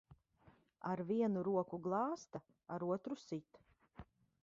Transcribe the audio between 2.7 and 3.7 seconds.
ar otru sit.